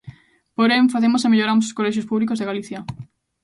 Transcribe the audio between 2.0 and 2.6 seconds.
públicos de